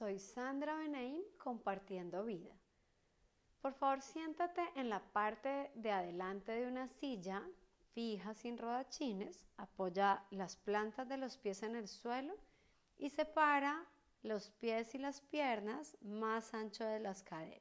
soy 0.00 0.18
Sandra 0.18 0.76
Benaim 0.76 1.20
compartiendo 1.36 2.24
vida. 2.24 2.56
Por 3.60 3.74
favor, 3.74 4.00
siéntate 4.00 4.62
en 4.74 4.88
la 4.88 5.00
parte 5.12 5.70
de 5.74 5.92
adelante 5.92 6.52
de 6.52 6.66
una 6.66 6.88
silla 6.88 7.46
fija 7.92 8.32
sin 8.32 8.56
rodachines, 8.56 9.44
apoya 9.58 10.24
las 10.30 10.56
plantas 10.56 11.06
de 11.06 11.18
los 11.18 11.36
pies 11.36 11.62
en 11.62 11.76
el 11.76 11.86
suelo 11.86 12.34
y 12.96 13.10
separa 13.10 13.84
los 14.22 14.48
pies 14.52 14.94
y 14.94 14.98
las 14.98 15.20
piernas 15.20 15.98
más 16.00 16.54
ancho 16.54 16.86
de 16.86 17.00
las 17.00 17.22
caderas. 17.22 17.60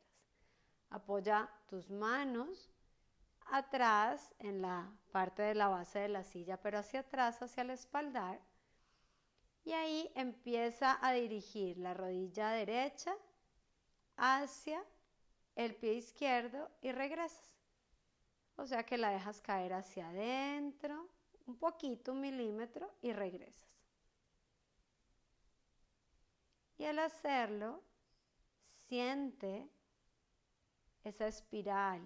Apoya 0.91 1.49
tus 1.67 1.89
manos 1.89 2.71
atrás 3.47 4.33
en 4.39 4.61
la 4.61 4.89
parte 5.11 5.41
de 5.41 5.55
la 5.55 5.67
base 5.67 5.99
de 5.99 6.07
la 6.07 6.23
silla, 6.23 6.55
pero 6.55 6.79
hacia 6.79 7.01
atrás, 7.01 7.41
hacia 7.41 7.63
el 7.63 7.71
espaldar. 7.71 8.39
Y 9.63 9.73
ahí 9.73 10.11
empieza 10.15 10.97
a 11.05 11.13
dirigir 11.13 11.77
la 11.77 11.93
rodilla 11.93 12.49
derecha 12.51 13.15
hacia 14.17 14.83
el 15.55 15.75
pie 15.75 15.93
izquierdo 15.93 16.69
y 16.81 16.91
regresas. 16.91 17.51
O 18.55 18.65
sea 18.65 18.85
que 18.85 18.97
la 18.97 19.09
dejas 19.09 19.41
caer 19.41 19.73
hacia 19.73 20.09
adentro, 20.09 21.07
un 21.45 21.57
poquito, 21.57 22.11
un 22.11 22.21
milímetro 22.21 22.91
y 23.01 23.13
regresas. 23.13 23.69
Y 26.77 26.85
al 26.85 26.99
hacerlo, 26.99 27.83
siente 28.63 29.69
esa 31.03 31.27
espiral 31.27 32.01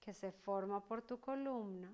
que 0.00 0.14
se 0.14 0.32
forma 0.32 0.84
por 0.84 1.02
tu 1.02 1.20
columna. 1.20 1.92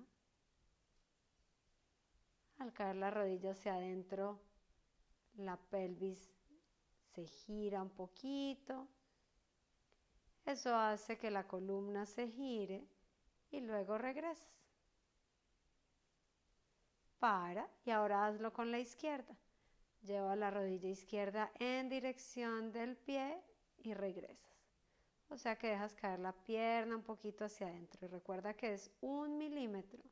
Al 2.61 2.73
caer 2.73 2.95
la 2.97 3.09
rodilla 3.09 3.53
hacia 3.53 3.73
adentro, 3.73 4.39
la 5.37 5.57
pelvis 5.57 6.29
se 7.11 7.25
gira 7.25 7.81
un 7.81 7.89
poquito. 7.89 8.87
Eso 10.45 10.75
hace 10.75 11.17
que 11.17 11.31
la 11.31 11.47
columna 11.47 12.05
se 12.05 12.27
gire 12.27 12.87
y 13.49 13.61
luego 13.61 13.97
regresas. 13.97 14.47
Para 17.17 17.67
y 17.83 17.89
ahora 17.89 18.27
hazlo 18.27 18.53
con 18.53 18.69
la 18.69 18.77
izquierda. 18.77 19.35
Lleva 20.03 20.35
la 20.35 20.51
rodilla 20.51 20.89
izquierda 20.89 21.51
en 21.57 21.89
dirección 21.89 22.71
del 22.71 22.95
pie 22.95 23.41
y 23.79 23.95
regresas. 23.95 24.55
O 25.29 25.37
sea 25.39 25.55
que 25.55 25.69
dejas 25.69 25.95
caer 25.95 26.19
la 26.19 26.33
pierna 26.33 26.95
un 26.95 27.03
poquito 27.03 27.43
hacia 27.43 27.65
adentro. 27.65 28.05
Y 28.05 28.09
recuerda 28.09 28.53
que 28.53 28.75
es 28.75 28.91
un 29.01 29.39
milímetro. 29.39 30.03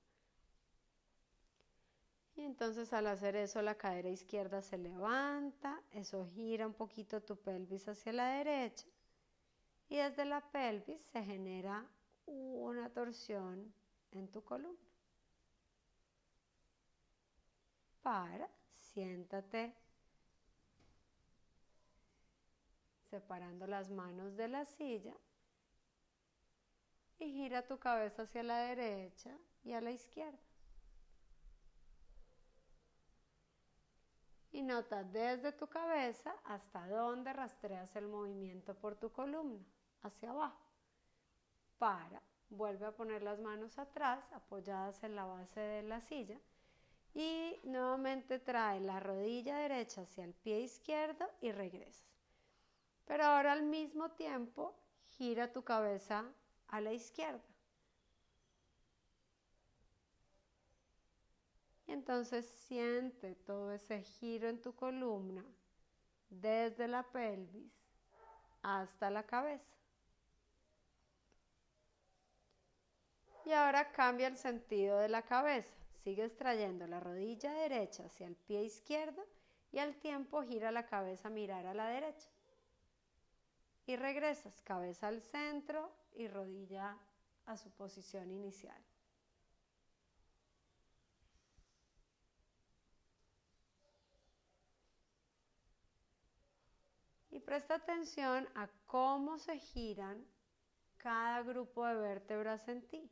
Entonces 2.49 2.91
al 2.93 3.05
hacer 3.05 3.35
eso 3.35 3.61
la 3.61 3.75
cadera 3.75 4.09
izquierda 4.09 4.63
se 4.63 4.75
levanta, 4.75 5.79
eso 5.91 6.25
gira 6.25 6.65
un 6.65 6.73
poquito 6.73 7.21
tu 7.21 7.37
pelvis 7.37 7.87
hacia 7.87 8.11
la 8.11 8.27
derecha 8.29 8.87
y 9.87 9.97
desde 9.97 10.25
la 10.25 10.41
pelvis 10.41 10.99
se 10.99 11.23
genera 11.23 11.85
una 12.25 12.89
torsión 12.89 13.71
en 14.09 14.31
tu 14.31 14.43
columna. 14.43 14.79
Para, 18.01 18.49
siéntate 18.79 19.75
separando 23.11 23.67
las 23.67 23.91
manos 23.91 24.35
de 24.35 24.47
la 24.47 24.65
silla 24.65 25.15
y 27.19 27.31
gira 27.31 27.67
tu 27.67 27.77
cabeza 27.77 28.23
hacia 28.23 28.41
la 28.41 28.57
derecha 28.57 29.37
y 29.63 29.73
a 29.73 29.81
la 29.81 29.91
izquierda. 29.91 30.48
Y 34.59 34.61
nota 34.61 35.05
desde 35.05 35.53
tu 35.53 35.67
cabeza 35.67 36.35
hasta 36.43 36.85
dónde 36.89 37.31
rastreas 37.31 37.95
el 37.95 38.09
movimiento 38.09 38.75
por 38.75 38.97
tu 38.97 39.09
columna, 39.09 39.63
hacia 40.01 40.31
abajo 40.31 40.69
para, 41.77 42.21
vuelve 42.49 42.85
a 42.85 42.91
poner 42.91 43.23
las 43.23 43.39
manos 43.39 43.79
atrás, 43.79 44.19
apoyadas 44.33 45.01
en 45.05 45.15
la 45.15 45.23
base 45.23 45.61
de 45.61 45.83
la 45.83 46.01
silla 46.01 46.37
y 47.13 47.57
nuevamente 47.63 48.37
trae 48.37 48.81
la 48.81 48.99
rodilla 48.99 49.59
derecha 49.59 50.01
hacia 50.01 50.25
el 50.25 50.33
pie 50.33 50.59
izquierdo 50.59 51.25
y 51.39 51.53
regresas. 51.53 52.11
Pero 53.05 53.23
ahora 53.23 53.53
al 53.53 53.63
mismo 53.63 54.11
tiempo 54.11 54.75
gira 55.11 55.53
tu 55.53 55.63
cabeza 55.63 56.25
a 56.67 56.81
la 56.81 56.91
izquierda. 56.91 57.47
Entonces 61.91 62.45
siente 62.45 63.35
todo 63.35 63.71
ese 63.71 64.01
giro 64.01 64.49
en 64.49 64.61
tu 64.61 64.75
columna 64.75 65.43
desde 66.29 66.87
la 66.87 67.03
pelvis 67.03 67.73
hasta 68.61 69.09
la 69.09 69.23
cabeza. 69.23 69.73
Y 73.45 73.51
ahora 73.51 73.91
cambia 73.91 74.27
el 74.27 74.37
sentido 74.37 74.99
de 74.99 75.09
la 75.09 75.23
cabeza. 75.23 75.73
Sigues 76.03 76.35
trayendo 76.35 76.85
la 76.87 76.99
rodilla 76.99 77.51
derecha 77.53 78.05
hacia 78.05 78.27
el 78.27 78.35
pie 78.35 78.63
izquierdo 78.63 79.25
y 79.71 79.79
al 79.79 79.95
tiempo 79.95 80.43
gira 80.43 80.71
la 80.71 80.85
cabeza 80.85 81.27
a 81.29 81.31
mirar 81.31 81.65
a 81.65 81.73
la 81.73 81.87
derecha. 81.87 82.29
Y 83.87 83.95
regresas, 83.95 84.61
cabeza 84.61 85.07
al 85.07 85.21
centro 85.21 85.91
y 86.13 86.27
rodilla 86.27 86.97
a 87.45 87.57
su 87.57 87.71
posición 87.71 88.29
inicial. 88.31 88.79
Y 97.39 97.41
presta 97.41 97.75
atención 97.75 98.49
a 98.53 98.67
cómo 98.85 99.37
se 99.37 99.57
giran 99.59 100.27
cada 100.97 101.41
grupo 101.41 101.85
de 101.85 101.95
vértebras 101.95 102.67
en 102.67 102.85
ti. 102.85 103.09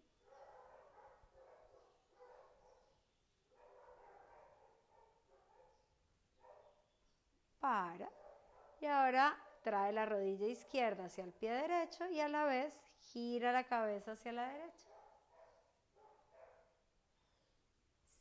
para 7.62 8.10
y 8.82 8.86
ahora 8.86 9.38
trae 9.64 9.94
la 9.94 10.06
rodilla 10.06 10.48
izquierda 10.48 11.06
hacia 11.06 11.24
el 11.24 11.32
pie 11.32 11.52
derecho 11.52 12.06
y 12.10 12.20
a 12.20 12.28
la 12.28 12.44
vez 12.44 12.78
gira 13.00 13.54
la 13.54 13.64
cabeza 13.64 14.12
hacia 14.12 14.34
la 14.34 14.50
derecha. 14.50 14.87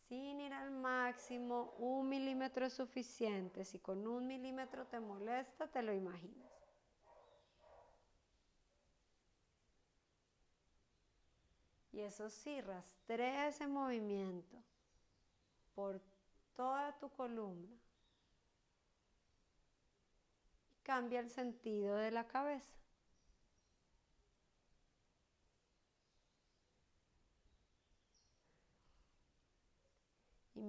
Sin 0.08 0.40
ir 0.40 0.52
al 0.52 0.70
máximo, 0.70 1.74
un 1.78 2.08
milímetro 2.08 2.66
es 2.66 2.74
suficiente. 2.74 3.64
Si 3.64 3.78
con 3.80 4.06
un 4.06 4.26
milímetro 4.26 4.86
te 4.86 5.00
molesta, 5.00 5.66
te 5.66 5.82
lo 5.82 5.92
imaginas. 5.92 6.46
Y 11.92 12.00
eso 12.00 12.28
sí, 12.28 12.60
rastrea 12.60 13.48
ese 13.48 13.66
movimiento 13.66 14.62
por 15.74 16.00
toda 16.54 16.98
tu 16.98 17.08
columna 17.08 17.76
cambia 20.82 21.18
el 21.18 21.30
sentido 21.30 21.96
de 21.96 22.12
la 22.12 22.28
cabeza. 22.28 22.85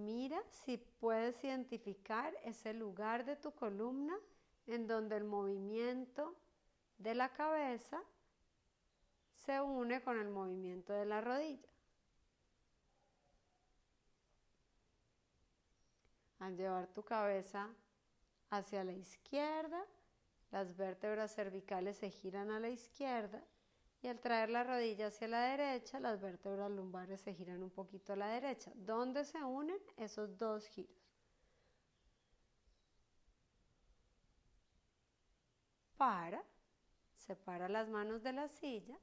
Mira 0.08 0.42
si 0.50 0.78
puedes 0.78 1.44
identificar 1.44 2.34
ese 2.46 2.74
lugar 2.74 3.26
de 3.26 3.36
tu 3.36 3.52
columna 3.52 4.18
en 4.66 4.88
donde 4.88 5.18
el 5.18 5.26
movimiento 5.26 6.34
de 6.98 7.14
la 7.14 7.34
cabeza 7.34 8.02
se 9.36 9.60
une 9.60 10.02
con 10.02 10.18
el 10.18 10.30
movimiento 10.30 10.94
de 10.94 11.06
la 11.06 11.20
rodilla. 11.20 11.70
Al 16.40 16.56
llevar 16.56 16.88
tu 16.88 17.04
cabeza 17.04 17.68
hacia 18.50 18.86
la 18.86 18.94
izquierda, 18.94 19.86
las 20.52 20.78
vértebras 20.78 21.36
cervicales 21.36 21.98
se 21.98 22.12
giran 22.12 22.50
a 22.52 22.62
la 22.62 22.70
izquierda 22.70 23.44
y 24.08 24.10
al 24.10 24.22
traer 24.22 24.50
la 24.50 24.64
rodilla 24.64 25.08
hacia 25.08 25.28
la 25.28 25.42
derecha, 25.50 26.00
las 26.00 26.22
vértebras 26.22 26.72
lumbares 26.72 27.20
se 27.20 27.34
giran 27.34 27.62
un 27.62 27.70
poquito 27.70 28.14
a 28.14 28.16
la 28.16 28.30
derecha. 28.30 28.72
¿Dónde 28.74 29.26
se 29.26 29.44
unen 29.44 29.78
esos 29.98 30.38
dos 30.38 30.66
giros? 30.68 30.96
Para, 35.98 36.42
separa 37.16 37.68
las 37.68 37.90
manos 37.90 38.24
de 38.24 38.32
la 38.32 38.48
silla. 38.48 38.98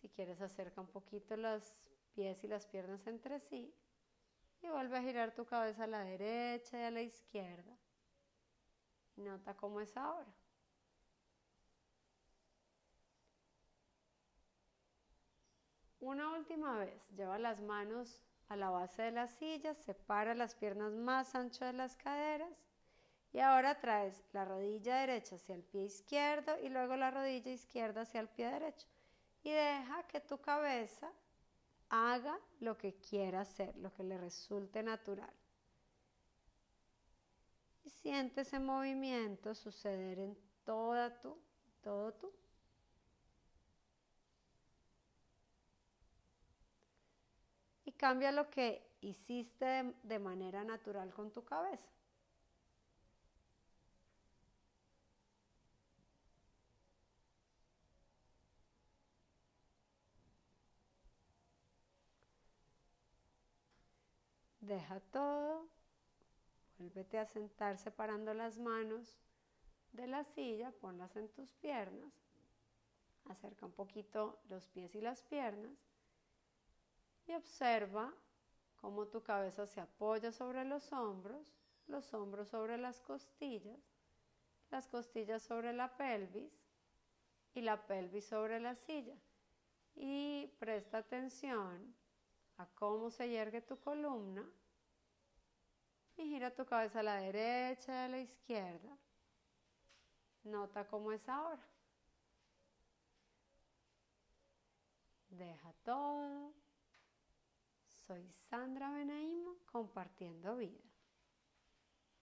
Si 0.00 0.08
quieres 0.08 0.40
acerca 0.40 0.80
un 0.80 0.88
poquito 0.88 1.36
los 1.36 1.76
pies 2.14 2.42
y 2.42 2.48
las 2.48 2.66
piernas 2.66 3.06
entre 3.06 3.38
sí 3.38 3.72
y 4.60 4.68
vuelve 4.70 4.98
a 4.98 5.02
girar 5.02 5.36
tu 5.36 5.44
cabeza 5.44 5.84
a 5.84 5.86
la 5.86 6.02
derecha 6.02 6.80
y 6.80 6.82
a 6.82 6.90
la 6.90 7.02
izquierda. 7.02 7.78
Nota 9.14 9.54
cómo 9.54 9.80
es 9.80 9.96
ahora. 9.96 10.34
Una 16.02 16.30
última 16.30 16.78
vez, 16.78 17.08
lleva 17.16 17.38
las 17.38 17.60
manos 17.60 18.18
a 18.48 18.56
la 18.56 18.70
base 18.70 19.02
de 19.02 19.12
la 19.12 19.28
silla, 19.28 19.72
separa 19.72 20.34
las 20.34 20.56
piernas 20.56 20.92
más 20.92 21.36
ancho 21.36 21.64
de 21.64 21.72
las 21.72 21.94
caderas 21.94 22.52
Y 23.32 23.38
ahora 23.38 23.78
traes 23.78 24.20
la 24.32 24.44
rodilla 24.44 24.96
derecha 24.96 25.36
hacia 25.36 25.54
el 25.54 25.62
pie 25.62 25.84
izquierdo 25.84 26.58
y 26.60 26.70
luego 26.70 26.96
la 26.96 27.12
rodilla 27.12 27.52
izquierda 27.52 28.00
hacia 28.00 28.20
el 28.20 28.28
pie 28.28 28.50
derecho. 28.50 28.88
Y 29.44 29.52
deja 29.52 30.02
que 30.08 30.18
tu 30.18 30.40
cabeza 30.40 31.08
haga 31.88 32.36
lo 32.58 32.76
que 32.76 32.96
quiera 32.96 33.42
hacer, 33.42 33.76
lo 33.76 33.94
que 33.94 34.02
le 34.02 34.18
resulte 34.18 34.82
natural. 34.82 35.32
Y 37.84 37.90
siente 37.90 38.40
ese 38.40 38.58
movimiento 38.58 39.54
suceder 39.54 40.18
en 40.18 40.36
toda 40.64 41.20
tu, 41.20 41.38
todo 41.80 42.12
tú. 42.14 42.41
Cambia 48.02 48.32
lo 48.32 48.50
que 48.50 48.82
hiciste 49.00 49.94
de 50.02 50.18
manera 50.18 50.64
natural 50.64 51.14
con 51.14 51.30
tu 51.30 51.44
cabeza. 51.44 51.88
Deja 64.58 64.98
todo. 65.12 65.68
Vuélvete 66.78 67.20
a 67.20 67.24
sentar 67.24 67.78
separando 67.78 68.34
las 68.34 68.58
manos 68.58 69.16
de 69.92 70.08
la 70.08 70.24
silla, 70.24 70.72
ponlas 70.72 71.14
en 71.14 71.28
tus 71.28 71.52
piernas. 71.52 72.12
Acerca 73.26 73.66
un 73.66 73.72
poquito 73.72 74.40
los 74.48 74.66
pies 74.66 74.92
y 74.96 75.00
las 75.00 75.22
piernas. 75.22 75.91
Y 77.32 77.34
observa 77.34 78.12
cómo 78.76 79.06
tu 79.06 79.22
cabeza 79.22 79.66
se 79.66 79.80
apoya 79.80 80.30
sobre 80.32 80.66
los 80.66 80.92
hombros, 80.92 81.46
los 81.86 82.12
hombros 82.12 82.48
sobre 82.48 82.76
las 82.76 83.00
costillas, 83.00 83.80
las 84.70 84.86
costillas 84.86 85.42
sobre 85.42 85.72
la 85.72 85.96
pelvis 85.96 86.52
y 87.54 87.62
la 87.62 87.86
pelvis 87.86 88.26
sobre 88.26 88.60
la 88.60 88.74
silla. 88.74 89.16
Y 89.94 90.46
presta 90.58 90.98
atención 90.98 91.96
a 92.58 92.66
cómo 92.66 93.10
se 93.10 93.30
yergue 93.30 93.62
tu 93.62 93.80
columna 93.80 94.46
y 96.18 96.24
gira 96.24 96.54
tu 96.54 96.66
cabeza 96.66 97.00
a 97.00 97.02
la 97.02 97.16
derecha 97.16 97.94
y 97.94 97.96
a 97.96 98.08
la 98.08 98.18
izquierda. 98.18 98.98
Nota 100.44 100.86
cómo 100.86 101.10
es 101.12 101.26
ahora. 101.30 101.66
Deja 105.30 105.72
todo. 105.82 106.52
Soy 108.06 108.28
Sandra 108.50 108.90
Benaim 108.90 109.54
compartiendo 109.70 110.56
vida. 110.56 110.91